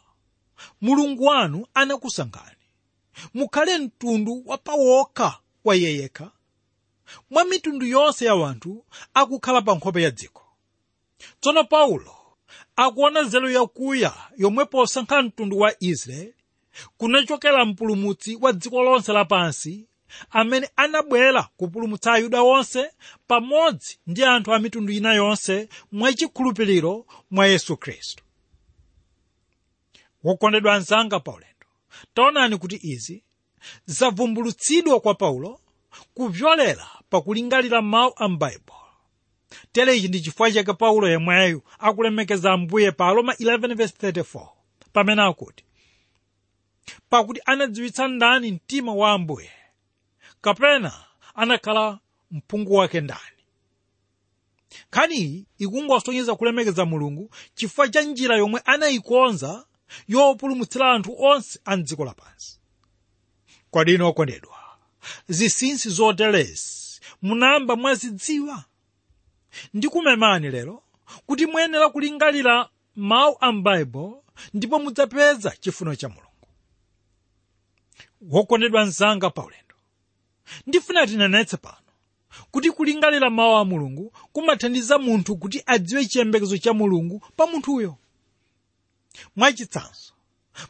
Mulungu 0.81 1.25
wanu 1.25 1.66
anakusankhani 1.75 2.57
mukhale 3.35 3.79
mtundu 3.79 4.42
wapawokha 4.47 5.38
wa 5.64 5.77
iye 5.77 5.95
mwa 7.31 7.45
mitundu 7.45 7.87
yonse 7.87 8.25
ya 8.25 8.35
wanthu 8.35 8.85
akukhala 9.14 9.62
pa 9.62 9.75
nkhope 9.75 10.03
ya 10.03 10.11
dziko. 10.11 10.42
Tsono 11.40 11.64
paulo 11.64 12.16
akuona 12.77 13.23
nzeru 13.23 13.51
yakuya 13.51 14.14
yomwe 14.37 14.64
posankha 14.64 15.23
mtundu 15.23 15.59
wa 15.59 15.73
israeli 15.81 16.35
kunachokera 16.97 17.64
mpulumutsi 17.64 18.37
wa 18.40 18.53
dziko 18.53 18.83
lonse 18.83 19.12
lapansi 19.12 19.87
amene 20.31 20.71
anabwera 20.77 21.42
kupulumutsa 21.57 22.12
ayuda 22.12 22.42
onse 22.42 22.90
pamodzi 23.27 23.99
ndi 24.07 24.25
anthu 24.25 24.55
a 24.55 24.59
mitundu 24.59 24.92
ina 24.92 25.14
yonse 25.14 25.69
mwachikhulupiriro 25.92 27.07
mwa 27.31 27.47
yesu 27.47 27.77
khristu. 27.77 28.23
Wokondedwa 30.25 30.75
anzanga 30.75 31.21
paulendo 31.21 31.66
taonani 32.14 32.59
kuti 32.59 32.79
izi 32.83 33.23
zavumbulutsidwa 33.87 35.01
kwa 35.01 35.14
paulo 35.14 35.61
kupyolera 36.14 36.88
pakulingalira 37.11 37.83
mawu 37.83 38.12
a 38.16 38.53
tere 39.73 39.97
ichi 39.97 40.09
ndi 40.09 40.21
chifukwa 40.21 40.53
chake 40.53 40.73
paulo 40.73 41.09
yemweyu 41.09 41.62
akulemekeza 41.79 42.53
ambuye 42.53 42.92
pa 42.92 43.12
roma 43.12 43.33
11:34 43.33 44.49
pamene 44.92 45.23
akuti 45.23 45.64
pakuti 47.11 47.40
anadziwitsa 47.45 48.09
ndani 48.09 48.53
mtima 48.53 48.95
wa 48.95 49.12
ambuye 49.12 49.51
kapena 50.40 50.92
anakhala 51.35 51.99
mphungu 52.31 52.75
wake 52.75 53.01
ndani. 53.01 53.21
Nkhaniyi 54.88 55.47
ikungosonyeza 55.59 56.35
kulemekeza 56.37 56.85
mulungu 56.85 57.31
chifukwa 57.55 57.88
cha 57.88 58.03
njira 58.03 58.37
yomwe 58.37 58.61
anayikonza 58.64 59.64
yopulumutsira 60.09 60.92
anthu 60.92 61.23
onse 61.23 61.61
a 61.64 61.77
mdziko 61.77 62.05
lapansi. 62.05 62.61
Kodi 63.71 63.95
ino 63.95 64.09
okondedwa 64.09 64.57
zinsinsi 65.29 65.88
zoterezi 65.90 66.86
munamba 67.23 67.77
mwazidziwa. 67.77 68.64
Ndikumemani 69.75 70.51
lero 70.51 70.83
kuti 71.27 71.47
muyenera 71.47 71.88
kulingalira 71.88 72.69
mawu 72.97 73.37
a 73.40 73.53
m'baibulo 73.53 74.25
ndipo 74.55 74.79
mudzapeza 74.79 75.51
chifuno 75.61 75.95
cha 75.97 76.09
mulungu. 76.09 76.49
Wokondedwa 78.21 78.87
mzanga 78.87 79.31
paulendo. 79.31 79.75
Ndifuna 80.66 81.07
tinenetse 81.07 81.57
pano 81.57 81.77
kuti 82.51 82.71
kulingalira 82.71 83.31
mawu 83.31 83.57
a 83.57 83.64
mulungu 83.64 84.12
kumathandiza 84.33 84.99
munthu 84.99 85.37
kuti 85.37 85.62
adziwe 85.66 86.05
chiyembekezo 86.07 86.59
cha 86.59 86.73
mulungu 86.73 87.23
pa 87.37 87.47
munthuyo. 87.47 87.97
Mwachitsanzo 89.37 90.12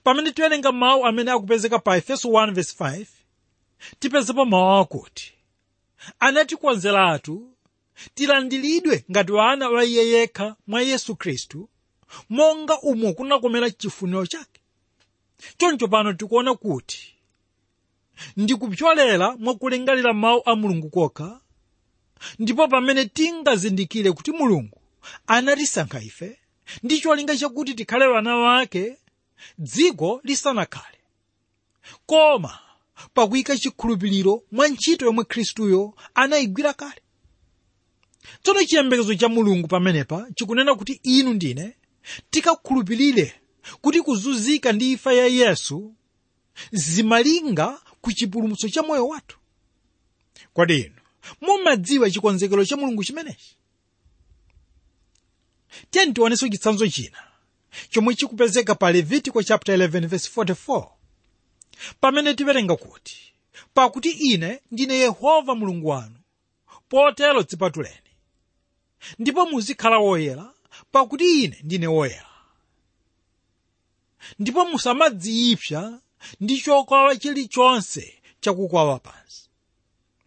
pamene 0.04 0.32
tiwerenga 0.32 0.72
mawu 0.72 1.06
amene 1.06 1.30
akupezeka 1.30 1.78
pa 1.78 1.96
efeso 1.96 2.28
1:5 2.28 3.06
tipezepo 3.98 4.44
mawu 4.44 4.80
akuti 4.80 5.34
anatikonzeratu 6.20 7.52
tilandiridwe 8.14 9.04
ngati 9.10 9.32
wana 9.32 9.68
wa 9.68 9.84
iye 9.84 10.06
yekha 10.08 10.56
mwa 10.66 10.82
yesu 10.82 11.16
khristu 11.16 11.68
monga 12.30 12.80
umo 12.80 13.12
kunakomera 13.12 13.70
chifuniro 13.70 14.26
chake. 14.26 14.60
Choncho 15.58 15.88
pano 15.88 16.12
tikuona 16.12 16.54
kuti 16.54 17.14
ndikupyolera 18.36 19.36
mwakulingalira 19.36 20.12
mawu 20.12 20.42
a 20.44 20.56
mulungu 20.56 20.90
kokha 20.90 21.40
ndipo 22.38 22.68
pamene 22.68 23.04
tingazindikire 23.04 24.12
kuti 24.12 24.30
mulungu 24.32 24.80
anatisankha 25.26 26.00
ife 26.00 26.38
ndi 26.82 27.00
cholinga 27.00 27.36
chakuti 27.36 27.74
tikhale 27.74 28.06
wana 28.06 28.36
wake 28.36 28.96
dziko 29.58 30.20
lisanakhale 30.24 30.98
koma 32.06 32.58
pakuyika 33.14 33.58
chikhulupiriro 33.58 34.42
mwa 34.52 34.68
ntchito 34.68 35.04
yomwe 35.04 35.24
khristuyo 35.24 35.94
anayigwira 36.14 36.72
kale. 36.74 37.02
Tsono 38.42 38.64
chiyembekezo 38.64 39.14
cha 39.14 39.28
mulungu 39.28 39.68
pamenepa 39.68 40.26
chikunena 40.34 40.74
kuti 40.74 41.00
inu 41.02 41.32
ndine 41.34 41.76
tikakhulupirire 42.30 43.34
kuti 43.80 44.00
kuzunzika 44.02 44.72
ndi 44.72 44.92
imfa 44.92 45.12
ya 45.12 45.26
yesu 45.26 45.94
zimalinga 46.72 47.78
ku 48.00 48.12
chipulumutso 48.12 48.68
cha 48.68 48.82
moyo 48.82 49.08
wathu. 49.08 49.36
Kodi 50.54 50.78
inu 50.80 50.94
mumadziwa 51.40 52.10
chikonzekero 52.10 52.64
cha 52.64 52.76
mulungu 52.76 53.04
chimenechi? 53.04 53.56
Tiyeni 55.90 56.12
tionenso 56.12 56.48
chitsanzo 56.48 56.88
china 56.88 57.18
chomwe 57.90 58.14
chikupezeka 58.14 58.74
pa 58.74 58.92
levitiko 58.92 59.42
chapter 59.42 59.76
11 59.78 60.06
verse 60.06 60.30
44 60.40 60.88
pamene 62.00 62.34
tiwerenga 62.34 62.76
kuti 62.76 63.32
pakuti 63.74 64.10
ine 64.10 64.60
ndine 64.70 64.94
yehova 64.94 65.54
mulungu 65.54 65.88
wanu 65.88 66.16
potero 66.88 67.42
dzipatuleni. 67.42 68.10
Ndipo 69.18 69.46
muzikhala 69.46 69.98
woyera 69.98 70.52
pakuti 70.92 71.44
ine 71.44 71.58
ndine 71.62 71.86
woyera 71.86 72.26
ndipo 74.38 74.64
musamadziyipsa 74.64 76.00
ndi 76.40 76.58
chokwawa 76.60 77.16
chilichonse 77.16 78.14
chakukwawa 78.40 78.98
pansi. 78.98 79.48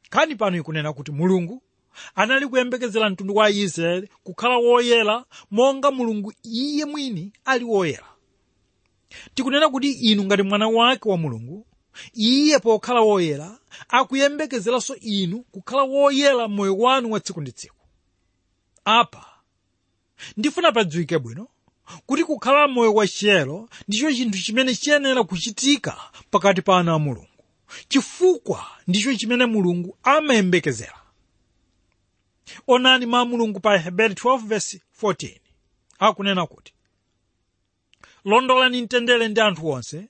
Nkhani 0.07 0.35
pano 0.35 0.57
ikunena 0.57 0.93
kuti 0.93 1.11
mulungu 1.11 1.61
anali 2.15 2.47
kuyembekezera 2.47 3.09
mtundu 3.09 3.35
wa 3.35 3.49
israeli 3.49 4.09
kukhala 4.23 4.57
woyera 4.57 5.25
monga 5.51 5.91
mulungu 5.91 6.33
iye 6.43 6.85
mwini 6.85 7.33
ali 7.45 7.65
woyera 7.65 8.08
tikunena 9.33 9.69
kuti 9.69 9.91
inu 9.91 10.23
ngati 10.23 10.43
mwana 10.43 10.67
wake 10.67 11.09
wa 11.09 11.17
mulungu 11.17 11.65
iye 12.13 12.59
pokhala 12.59 13.01
woyera 13.01 13.59
akuyembekezeranso 13.89 14.95
inu 14.95 15.39
kukhala 15.43 15.83
woyera 15.83 16.47
moyo 16.47 16.77
wanu 16.77 17.11
wa 17.11 17.19
tsiku 17.19 17.41
ndi 17.41 17.51
tsiku. 17.51 17.75
Apa 18.85 19.25
ndifuna 20.37 20.71
padziwike 20.71 21.19
bwino 21.19 21.47
kuti 22.05 22.23
kukhala 22.23 22.67
moyo 22.67 22.93
wachiyero 22.93 23.69
ndicho 23.87 24.13
chinthu 24.13 24.39
chimene 24.39 24.75
chiyenera 24.75 25.23
kuchitika 25.23 25.97
pakati 26.31 26.61
pa 26.61 26.77
ana 26.79 26.93
a 26.93 26.99
mulungu 26.99 27.27
chifukwa 27.87 28.65
ndicho 28.87 29.15
chimene 29.15 29.45
mulungu 29.45 29.97
amayembekezera 30.03 30.95
onani 32.67 33.05
ma 33.05 33.25
mulungu 33.25 33.59
pa 33.59 33.77
heberi 33.77 34.13
12:14 34.13 35.37
akunena 35.99 36.45
kuti 36.47 36.73
londolani 38.25 38.81
mtendere 38.81 39.27
ndi 39.27 39.41
anthu 39.41 39.67
onse. 39.69 40.07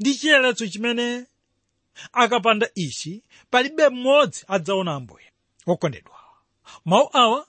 Ndi 0.00 0.14
chiyeretso 0.14 0.66
chimene 0.68 1.26
akapanda 2.12 2.70
ichi 2.74 3.22
palibe 3.50 3.88
mmodzi 3.88 4.44
adzaona 4.48 4.94
ambuye 4.94 5.24
okondedwa 5.66 6.16
mawu 6.84 7.10
awa 7.12 7.46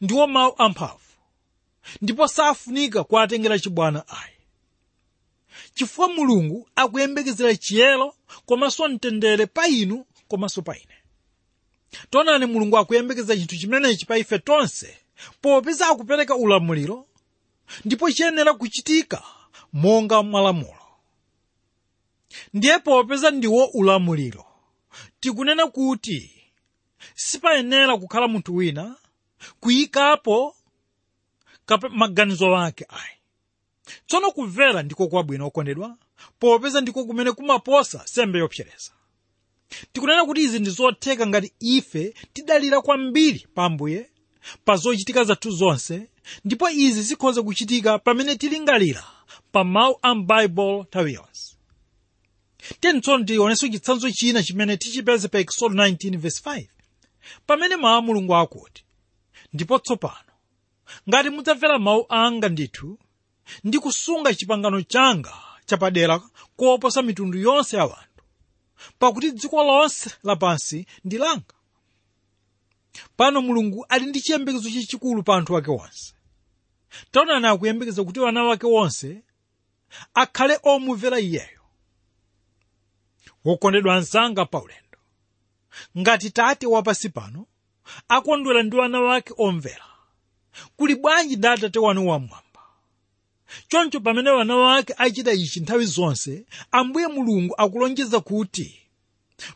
ndiwo 0.00 0.26
mawu 0.26 0.54
amphamvu 0.58 1.00
ndipo 2.02 2.28
safunika 2.28 3.04
kuatengera 3.04 3.58
chibwana 3.58 4.08
ayi. 4.08 4.36
Chifukwa 5.74 6.08
mulungu 6.08 6.68
akuyembekezera 6.76 7.56
chiyero 7.56 8.14
komanso 8.46 8.88
mtendere 8.88 9.46
pa 9.46 9.66
inu 9.68 10.06
komanso 10.28 10.62
pa 10.62 10.76
ine. 10.76 10.94
Tonani 12.10 12.46
mulungu 12.46 12.78
akuyembekeza 12.78 13.36
chinthu 13.36 13.56
chimenechi 13.56 14.06
pa 14.06 14.18
ife 14.18 14.38
tonse 14.38 14.98
popeza 15.40 15.88
akupereka 15.88 16.36
ulamuliro 16.36 17.06
ndipo 17.84 18.10
chiyenera 18.10 18.54
kuchitika 18.54 19.22
monga 19.72 20.22
mwalamulo 20.22 20.82
ndiye 22.54 22.78
popeza 22.78 23.30
ndiwo 23.30 23.64
ulamuliro 23.64 24.44
tikunena 25.20 25.66
kuti 25.66 26.32
sipayenera 27.14 27.96
kukhala 27.98 28.28
munthu 28.28 28.54
wina 28.54 28.96
kuyikapo 29.60 30.56
maganizo 31.90 32.56
ake 32.56 32.86
ayi. 32.88 33.16
Tsono 34.06 34.30
kumvera 34.32 34.82
ndiko 34.82 35.08
kwabwino 35.08 35.46
okondedwa 35.46 35.96
popeza 36.38 36.80
ndiko 36.80 37.04
kumene 37.04 37.32
kumaposa 37.32 38.06
sembe 38.06 38.38
yopsereza. 38.38 38.92
Tikunena 39.92 40.24
kuti 40.24 40.40
izi 40.42 40.58
ndi 40.58 40.70
zotheka 40.70 41.26
ngati 41.26 41.52
ife 41.60 42.14
tidalira 42.32 42.80
kwambiri 42.82 43.46
pa 43.54 43.64
ambuye 43.64 44.10
pa 44.64 44.76
zochitika 44.76 45.24
zathu 45.24 45.50
zonse 45.50 46.08
ndipo 46.44 46.70
izi 46.70 47.02
zikhoza 47.02 47.42
kuchitika 47.42 47.98
pamene 47.98 48.36
tilingalira 48.36 49.04
pa 49.52 49.64
mawu 49.64 49.98
a 50.02 50.14
m'baibulo 50.14 50.82
nthawi 50.82 51.12
yonse 51.14 51.56
tsono 53.00 53.24
tionenso 53.24 53.68
chitsanzo 53.68 54.10
china 54.10 54.42
chimene 54.42 54.76
tichipeze 54.76 55.28
pa 55.28 55.38
exodo 55.38 55.74
19 55.74 56.18
verse 56.18 56.40
5 56.50 56.66
pamene 57.46 57.76
mawu 57.76 57.96
a 57.98 58.00
mulungu 58.02 58.34
akuti 58.36 58.84
ndipo 59.52 59.78
tsopano 59.78 60.32
ngati 61.08 61.30
mudzamvera 61.30 61.78
mawu 61.78 62.06
anga 62.08 62.48
ndithu 62.48 62.98
ndi 63.64 63.78
kusunga 63.78 64.34
chipangano 64.34 64.82
changa 64.82 65.34
chapadera 65.66 66.18
koposa 66.56 67.02
mitundu 67.02 67.38
yonse 67.38 67.76
ya 67.76 67.82
anthu 67.84 68.22
pakuti 68.98 69.32
dziko 69.32 69.64
lonse 69.64 70.10
lapansi 70.24 70.86
ndi 71.04 71.18
langa 71.18 71.54
pano 73.16 73.42
mulungu 73.42 73.86
ali 73.88 74.06
ndi 74.06 74.20
chiyembekezo 74.20 74.70
chachikulu 74.70 75.22
pa 75.22 75.36
anthu 75.36 75.56
ake 75.56 75.70
onse. 75.70 76.14
Taonani 77.10 77.46
akuyembekeza 77.46 78.04
kuti 78.04 78.20
wana 78.20 78.44
wake 78.44 78.66
onse 78.66 79.22
akhale 80.14 80.58
omumvera 80.62 81.20
iyeyo. 81.20 81.60
Wokondedwa 83.44 83.94
anzanga 83.96 84.44
pa 84.46 84.58
ulendo. 84.62 84.98
Ngati 85.98 86.30
tate 86.30 86.66
wapansi 86.66 87.08
pano 87.08 87.46
akondwera 88.08 88.62
ndi 88.62 88.76
wana 88.76 89.00
wake 89.00 89.34
omvera 89.38 89.84
kuli 90.76 90.94
bwanji 90.94 91.36
ndi 91.36 91.46
atate 91.46 91.78
wanu 91.78 92.08
wamwamba? 92.08 92.42
Choncho 93.68 94.00
pamene 94.00 94.30
wana 94.30 94.56
wake 94.56 94.94
achita 94.98 95.32
ichi 95.32 95.60
nthawi 95.60 95.84
zonse 95.86 96.46
ambuye 96.70 97.06
mulungu 97.06 97.54
akulonjeza 97.58 98.20
kuti 98.20 98.82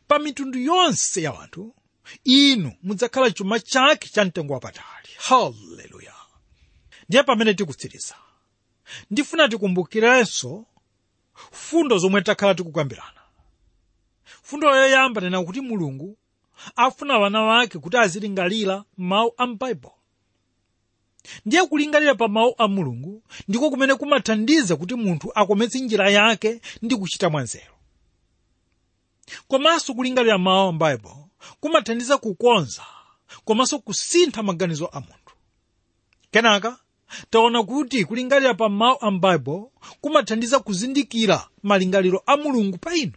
pa 0.08 0.18
mitundu 0.18 0.58
yonse 0.58 1.22
ya 1.22 1.40
anthu 1.40 1.74
inu 2.24 2.72
mudzakhala 2.82 3.30
chuma 3.30 3.60
chake 3.60 4.08
cha 4.08 4.24
mtengo 4.24 4.52
wapatali. 4.54 5.08
Haleluya 5.18 6.14
ndiye 7.08 7.22
pamene 7.22 7.54
tikutsiriza. 7.54 8.14
Ndifuna 9.10 9.48
tikumbukirenso 9.48 10.66
fundo 11.50 11.98
zomwe 11.98 12.22
takhala 12.22 12.54
tikukambirana 12.54 13.20
fundo 14.42 14.76
yoyamba 14.76 15.20
tena 15.20 15.42
kuti 15.44 15.60
mulungu 15.60 16.18
afuna 16.76 17.18
wana 17.18 17.42
wake 17.42 17.78
kuti 17.78 17.96
azilingalira 17.96 18.84
mawu 18.96 19.32
a 19.36 19.46
m'baibulo 19.46 19.94
ndiye 21.46 21.66
kulingalira 21.66 22.14
pa 22.14 22.28
mawu 22.28 22.54
a 22.58 22.68
mulungu 22.68 23.22
ndiko 23.48 23.70
kumene 23.70 23.94
kumathandiza 23.94 24.76
kuti 24.76 24.94
munthu 24.94 25.32
akometse 25.34 25.80
njira 25.80 26.10
yake 26.10 26.60
ndi 26.82 26.96
kuchita 26.96 27.30
mwanzeru. 27.30 27.74
Komanso 29.48 29.94
kulingalira 29.94 30.38
mawu 30.38 30.68
a 30.68 30.72
m'baibulo 30.72 31.28
kumathandiza 31.60 32.18
kukonza 32.18 32.82
komanso 33.44 33.78
kusintha 33.78 34.42
maganizo 34.42 34.86
a 34.92 35.00
munthu. 35.00 35.34
Kenaka 36.30 36.78
taona 37.30 37.62
kuti 37.62 38.04
kulingalira 38.04 38.54
pa 38.54 38.68
mawu 38.68 38.98
a 39.00 39.10
m'baibulo 39.10 39.72
kumathandiza 40.00 40.58
kuzindikira 40.58 41.48
malingaliro 41.62 42.22
a 42.26 42.36
mulungu 42.36 42.78
pa 42.78 42.94
inu. 42.94 43.12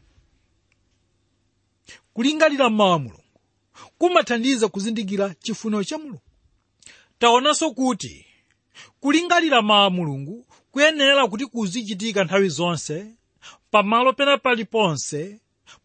Kulingalira 2.13 2.69
mawu 2.69 2.93
a 2.93 2.99
mulungu 2.99 3.23
kumathandiza 3.97 4.67
kuzindikira 4.67 5.35
chifuniro 5.39 5.83
cha 5.83 5.97
mulungu. 5.97 6.21
Taonanso 7.19 7.71
kuti 7.71 8.25
kulingalira 8.99 9.61
mawu 9.61 9.85
a 9.85 9.89
mulungu 9.89 10.47
kuyenera 10.71 11.27
kuti 11.27 11.45
kuzichitika 11.45 12.23
nthawi 12.23 12.49
zonse 12.49 13.05
pamalo 13.71 14.13
pena 14.13 14.37
paliponse 14.37 15.39